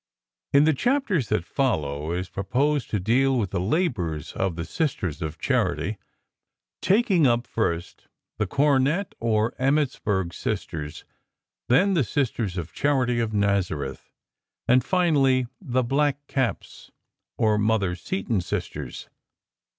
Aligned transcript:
In 0.51 0.63
the 0.63 0.73
chapters 0.73 1.29
that 1.29 1.45
follow 1.45 2.11
it 2.11 2.21
is 2.21 2.29
proposed 2.31 2.89
to 2.89 2.99
deal 2.99 3.37
with 3.37 3.51
the 3.51 3.59
labors 3.59 4.33
of 4.33 4.55
the 4.55 4.65
Sisters 4.65 5.21
of 5.21 5.37
Charity, 5.37 5.99
taking 6.81 7.27
up 7.27 7.45
first 7.45 8.07
the 8.39 8.47
Cornette 8.47 9.13
or 9.19 9.53
Emmittsburg 9.59 10.33
Sisters, 10.33 11.05
then 11.69 11.93
the 11.93 12.03
"Sisters 12.03 12.57
of 12.57 12.73
Charity 12.73 13.19
of 13.19 13.31
Nazareth," 13.31 14.09
and 14.67 14.83
finally 14.83 15.45
the 15.61 15.83
"black 15.83 16.25
caps" 16.25 16.89
or 17.37 17.59
Mother 17.59 17.93
Seton 17.95 18.41
Sisters. 18.41 19.07